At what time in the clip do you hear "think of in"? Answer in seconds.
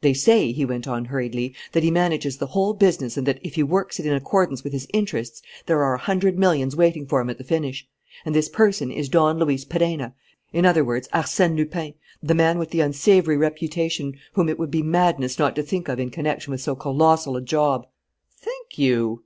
15.62-16.08